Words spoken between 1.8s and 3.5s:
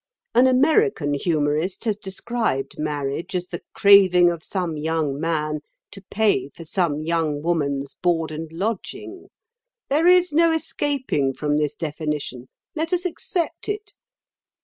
has described marriage as